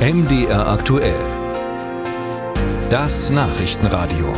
MDR 0.00 0.66
aktuell. 0.66 1.20
Das 2.88 3.28
Nachrichtenradio. 3.28 4.32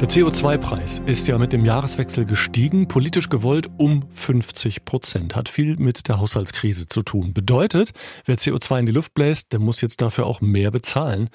Der 0.00 0.08
CO2-Preis 0.08 1.00
ist 1.06 1.28
ja 1.28 1.38
mit 1.38 1.52
dem 1.52 1.64
Jahreswechsel 1.64 2.24
gestiegen, 2.24 2.88
politisch 2.88 3.28
gewollt 3.28 3.68
um 3.76 4.10
50 4.10 4.84
Prozent. 4.84 5.36
Hat 5.36 5.48
viel 5.48 5.76
mit 5.76 6.08
der 6.08 6.18
Haushaltskrise 6.18 6.88
zu 6.88 7.04
tun. 7.04 7.32
Bedeutet, 7.32 7.92
wer 8.24 8.36
CO2 8.36 8.80
in 8.80 8.86
die 8.86 8.92
Luft 8.92 9.14
bläst, 9.14 9.52
der 9.52 9.60
muss 9.60 9.80
jetzt 9.80 10.02
dafür 10.02 10.26
auch 10.26 10.40
mehr 10.40 10.72
bezahlen. 10.72 11.30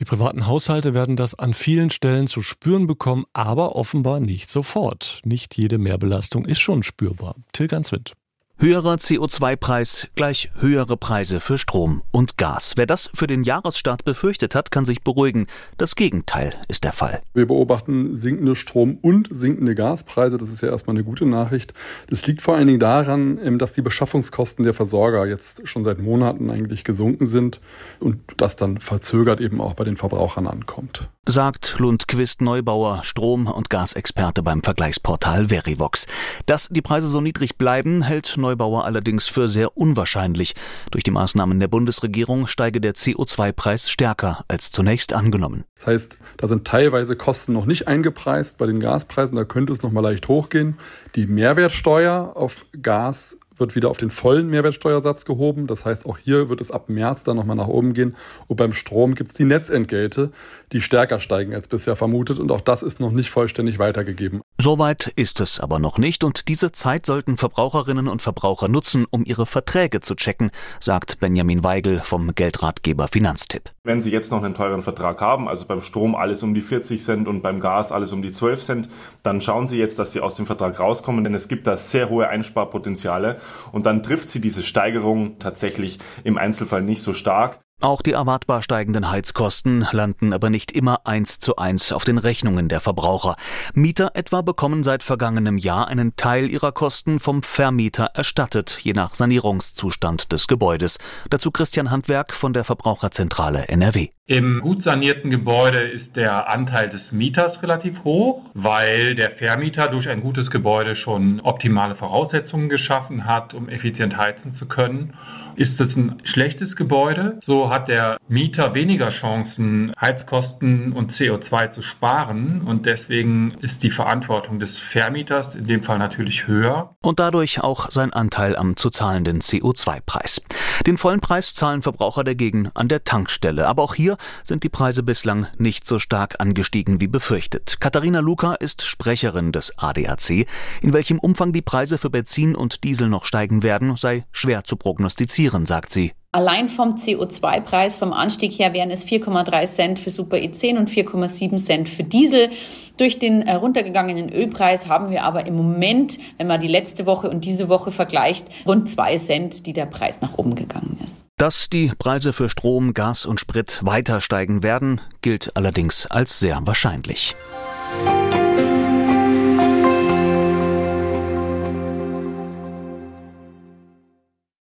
Die 0.00 0.04
privaten 0.04 0.48
Haushalte 0.48 0.92
werden 0.92 1.14
das 1.14 1.38
an 1.38 1.54
vielen 1.54 1.90
Stellen 1.90 2.26
zu 2.26 2.42
spüren 2.42 2.88
bekommen, 2.88 3.26
aber 3.32 3.76
offenbar 3.76 4.18
nicht 4.18 4.50
sofort. 4.50 5.20
Nicht 5.24 5.56
jede 5.56 5.78
Mehrbelastung 5.78 6.46
ist 6.46 6.58
schon 6.58 6.82
spürbar. 6.82 7.36
Till 7.52 7.68
Ganswind. 7.68 8.14
Höherer 8.56 8.94
CO2-Preis 8.94 10.06
gleich 10.14 10.50
höhere 10.60 10.96
Preise 10.96 11.40
für 11.40 11.58
Strom 11.58 12.02
und 12.12 12.38
Gas. 12.38 12.74
Wer 12.76 12.86
das 12.86 13.10
für 13.12 13.26
den 13.26 13.42
Jahresstart 13.42 14.04
befürchtet 14.04 14.54
hat, 14.54 14.70
kann 14.70 14.84
sich 14.84 15.02
beruhigen. 15.02 15.48
Das 15.76 15.96
Gegenteil 15.96 16.54
ist 16.68 16.84
der 16.84 16.92
Fall. 16.92 17.20
Wir 17.34 17.46
beobachten 17.46 18.14
sinkende 18.14 18.54
Strom- 18.54 18.98
und 19.02 19.28
sinkende 19.32 19.74
Gaspreise. 19.74 20.38
Das 20.38 20.50
ist 20.50 20.60
ja 20.60 20.68
erstmal 20.68 20.94
eine 20.94 21.04
gute 21.04 21.26
Nachricht. 21.26 21.74
Das 22.08 22.24
liegt 22.28 22.42
vor 22.42 22.54
allen 22.54 22.68
Dingen 22.68 22.80
daran, 22.80 23.40
ähm, 23.42 23.58
dass 23.58 23.72
die 23.72 23.82
Beschaffungskosten 23.82 24.62
der 24.62 24.72
Versorger 24.72 25.26
jetzt 25.26 25.66
schon 25.66 25.82
seit 25.82 25.98
Monaten 25.98 26.48
eigentlich 26.48 26.84
gesunken 26.84 27.26
sind 27.26 27.60
und 27.98 28.20
das 28.36 28.54
dann 28.54 28.78
verzögert 28.78 29.40
eben 29.40 29.60
auch 29.60 29.74
bei 29.74 29.82
den 29.82 29.96
Verbrauchern 29.96 30.46
ankommt 30.46 31.08
sagt 31.26 31.76
Lundquist 31.78 32.42
Neubauer, 32.42 33.02
Strom- 33.02 33.46
und 33.46 33.70
Gasexperte 33.70 34.42
beim 34.42 34.62
Vergleichsportal 34.62 35.48
Verivox. 35.48 36.06
Dass 36.44 36.68
die 36.68 36.82
Preise 36.82 37.08
so 37.08 37.20
niedrig 37.20 37.56
bleiben, 37.56 38.02
hält 38.02 38.36
Neubauer 38.44 38.84
allerdings 38.84 39.26
für 39.26 39.48
sehr 39.48 39.76
unwahrscheinlich. 39.76 40.54
Durch 40.90 41.02
die 41.02 41.10
Maßnahmen 41.10 41.58
der 41.60 41.68
Bundesregierung 41.68 42.46
steige 42.46 42.80
der 42.80 42.94
CO2-Preis 42.94 43.90
stärker 43.90 44.44
als 44.48 44.70
zunächst 44.70 45.14
angenommen. 45.14 45.64
Das 45.76 45.86
heißt, 45.86 46.18
da 46.36 46.46
sind 46.46 46.66
teilweise 46.66 47.16
Kosten 47.16 47.54
noch 47.54 47.64
nicht 47.64 47.88
eingepreist 47.88 48.58
bei 48.58 48.66
den 48.66 48.80
Gaspreisen, 48.80 49.36
da 49.36 49.44
könnte 49.44 49.72
es 49.72 49.82
noch 49.82 49.92
mal 49.92 50.00
leicht 50.00 50.28
hochgehen. 50.28 50.76
Die 51.14 51.26
Mehrwertsteuer 51.26 52.32
auf 52.34 52.66
Gas 52.82 53.38
wird 53.58 53.74
wieder 53.74 53.90
auf 53.90 53.98
den 53.98 54.10
vollen 54.10 54.48
Mehrwertsteuersatz 54.48 55.24
gehoben. 55.24 55.66
Das 55.66 55.84
heißt, 55.84 56.06
auch 56.06 56.18
hier 56.18 56.48
wird 56.48 56.60
es 56.60 56.70
ab 56.70 56.88
März 56.88 57.24
dann 57.24 57.36
nochmal 57.36 57.56
nach 57.56 57.68
oben 57.68 57.94
gehen. 57.94 58.16
Und 58.48 58.56
beim 58.56 58.72
Strom 58.72 59.14
gibt 59.14 59.30
es 59.30 59.36
die 59.36 59.44
Netzentgelte, 59.44 60.32
die 60.72 60.80
stärker 60.80 61.20
steigen 61.20 61.54
als 61.54 61.68
bisher 61.68 61.96
vermutet. 61.96 62.38
Und 62.38 62.50
auch 62.50 62.60
das 62.60 62.82
ist 62.82 63.00
noch 63.00 63.12
nicht 63.12 63.30
vollständig 63.30 63.78
weitergegeben. 63.78 64.42
Soweit 64.56 65.08
ist 65.16 65.40
es 65.40 65.58
aber 65.58 65.80
noch 65.80 65.98
nicht 65.98 66.22
und 66.22 66.46
diese 66.46 66.70
Zeit 66.70 67.06
sollten 67.06 67.36
Verbraucherinnen 67.38 68.06
und 68.06 68.22
Verbraucher 68.22 68.68
nutzen, 68.68 69.04
um 69.10 69.24
ihre 69.24 69.46
Verträge 69.46 70.00
zu 70.00 70.14
checken, 70.14 70.52
sagt 70.78 71.18
Benjamin 71.18 71.64
Weigel 71.64 71.98
vom 71.98 72.36
Geldratgeber 72.36 73.08
Finanztipp. 73.08 73.72
Wenn 73.82 74.00
Sie 74.00 74.12
jetzt 74.12 74.30
noch 74.30 74.44
einen 74.44 74.54
teuren 74.54 74.84
Vertrag 74.84 75.20
haben, 75.20 75.48
also 75.48 75.66
beim 75.66 75.82
Strom 75.82 76.14
alles 76.14 76.44
um 76.44 76.54
die 76.54 76.60
40 76.60 77.02
Cent 77.02 77.26
und 77.26 77.42
beim 77.42 77.58
Gas 77.58 77.90
alles 77.90 78.12
um 78.12 78.22
die 78.22 78.30
12 78.30 78.62
Cent, 78.62 78.88
dann 79.24 79.40
schauen 79.40 79.66
Sie 79.66 79.76
jetzt, 79.76 79.98
dass 79.98 80.12
Sie 80.12 80.20
aus 80.20 80.36
dem 80.36 80.46
Vertrag 80.46 80.78
rauskommen, 80.78 81.24
denn 81.24 81.34
es 81.34 81.48
gibt 81.48 81.66
da 81.66 81.76
sehr 81.76 82.08
hohe 82.08 82.28
Einsparpotenziale 82.28 83.40
und 83.72 83.86
dann 83.86 84.04
trifft 84.04 84.30
Sie 84.30 84.40
diese 84.40 84.62
Steigerung 84.62 85.40
tatsächlich 85.40 85.98
im 86.22 86.38
Einzelfall 86.38 86.82
nicht 86.82 87.02
so 87.02 87.12
stark. 87.12 87.63
Auch 87.80 88.02
die 88.02 88.12
erwartbar 88.12 88.62
steigenden 88.62 89.10
Heizkosten 89.10 89.86
landen 89.92 90.32
aber 90.32 90.48
nicht 90.48 90.72
immer 90.72 91.06
eins 91.06 91.38
zu 91.40 91.56
eins 91.56 91.92
auf 91.92 92.04
den 92.04 92.18
Rechnungen 92.18 92.68
der 92.68 92.80
Verbraucher. 92.80 93.36
Mieter 93.74 94.12
etwa 94.14 94.42
bekommen 94.42 94.84
seit 94.84 95.02
vergangenem 95.02 95.58
Jahr 95.58 95.88
einen 95.88 96.16
Teil 96.16 96.48
ihrer 96.50 96.72
Kosten 96.72 97.20
vom 97.20 97.42
Vermieter 97.42 98.06
erstattet, 98.14 98.78
je 98.82 98.92
nach 98.92 99.14
Sanierungszustand 99.14 100.32
des 100.32 100.46
Gebäudes. 100.46 100.98
Dazu 101.28 101.50
Christian 101.50 101.90
Handwerk 101.90 102.32
von 102.32 102.52
der 102.52 102.64
Verbraucherzentrale 102.64 103.68
NRW. 103.68 104.10
Im 104.26 104.62
gut 104.62 104.82
sanierten 104.84 105.30
Gebäude 105.30 105.80
ist 105.80 106.16
der 106.16 106.50
Anteil 106.50 106.88
des 106.88 107.02
Mieters 107.10 107.62
relativ 107.62 108.04
hoch, 108.04 108.40
weil 108.54 109.14
der 109.16 109.32
Vermieter 109.32 109.88
durch 109.88 110.08
ein 110.08 110.22
gutes 110.22 110.48
Gebäude 110.48 110.96
schon 110.96 111.42
optimale 111.42 111.94
Voraussetzungen 111.96 112.70
geschaffen 112.70 113.26
hat, 113.26 113.52
um 113.52 113.68
effizient 113.68 114.16
heizen 114.16 114.56
zu 114.58 114.64
können. 114.64 115.12
Ist 115.56 115.78
es 115.78 115.94
ein 115.94 116.22
schlechtes 116.32 116.74
Gebäude, 116.74 117.38
so 117.46 117.68
hat 117.68 117.88
der 117.88 118.16
Mieter 118.26 118.72
weniger 118.72 119.12
Chancen, 119.20 119.92
Heizkosten 120.00 120.94
und 120.94 121.12
CO2 121.12 121.74
zu 121.74 121.82
sparen 121.82 122.62
und 122.62 122.86
deswegen 122.86 123.54
ist 123.60 123.74
die 123.82 123.90
Verantwortung 123.90 124.58
des 124.58 124.70
Vermieters 124.92 125.54
in 125.54 125.66
dem 125.66 125.84
Fall 125.84 125.98
natürlich 125.98 126.46
höher. 126.46 126.96
Und 127.02 127.20
dadurch 127.20 127.62
auch 127.62 127.90
sein 127.90 128.14
Anteil 128.14 128.56
am 128.56 128.74
zu 128.76 128.88
zahlenden 128.88 129.40
CO2-Preis. 129.40 130.42
Den 130.86 130.98
vollen 130.98 131.20
Preis 131.20 131.54
zahlen 131.54 131.82
Verbraucher 131.82 132.24
dagegen 132.24 132.70
an 132.74 132.88
der 132.88 133.04
Tankstelle. 133.04 133.66
Aber 133.68 133.82
auch 133.82 133.94
hier 133.94 134.16
sind 134.42 134.64
die 134.64 134.68
Preise 134.68 135.02
bislang 135.02 135.46
nicht 135.58 135.86
so 135.86 135.98
stark 135.98 136.40
angestiegen 136.40 137.00
wie 137.00 137.06
befürchtet. 137.06 137.76
Katharina 137.80 138.20
Luca 138.20 138.54
ist 138.54 138.86
Sprecherin 138.86 139.52
des 139.52 139.78
ADAC. 139.78 140.46
In 140.80 140.92
welchem 140.92 141.18
Umfang 141.18 141.52
die 141.52 141.62
Preise 141.62 141.98
für 141.98 142.10
Benzin 142.10 142.54
und 142.54 142.84
Diesel 142.84 143.08
noch 143.08 143.24
steigen 143.24 143.62
werden, 143.62 143.96
sei 143.96 144.24
schwer 144.32 144.64
zu 144.64 144.76
prognostizieren 144.76 145.66
sagt 145.66 145.92
sie. 145.92 146.12
Allein 146.34 146.68
vom 146.68 146.96
CO2-Preis, 146.96 147.96
vom 147.96 148.12
Anstieg 148.12 148.58
her, 148.58 148.74
wären 148.74 148.90
es 148.90 149.06
4,3 149.06 149.66
Cent 149.72 149.98
für 150.00 150.10
Super 150.10 150.38
E10 150.38 150.78
und 150.78 150.90
4,7 150.90 151.64
Cent 151.64 151.88
für 151.88 152.02
Diesel. 152.02 152.50
Durch 152.96 153.20
den 153.20 153.42
äh, 153.42 153.54
runtergegangenen 153.54 154.32
Ölpreis 154.32 154.88
haben 154.88 155.12
wir 155.12 155.22
aber 155.22 155.46
im 155.46 155.54
Moment, 155.54 156.18
wenn 156.36 156.48
man 156.48 156.60
die 156.60 156.66
letzte 156.66 157.06
Woche 157.06 157.30
und 157.30 157.44
diese 157.44 157.68
Woche 157.68 157.92
vergleicht, 157.92 158.48
rund 158.66 158.88
2 158.88 159.16
Cent, 159.18 159.66
die 159.66 159.72
der 159.74 159.86
Preis 159.86 160.22
nach 160.22 160.36
oben 160.36 160.56
gegangen 160.56 160.98
ist. 161.04 161.24
Dass 161.36 161.70
die 161.70 161.92
Preise 161.96 162.32
für 162.32 162.48
Strom, 162.48 162.94
Gas 162.94 163.26
und 163.26 163.38
Sprit 163.38 163.78
weiter 163.84 164.20
steigen 164.20 164.64
werden, 164.64 165.00
gilt 165.22 165.56
allerdings 165.56 166.06
als 166.06 166.40
sehr 166.40 166.60
wahrscheinlich. 166.64 167.36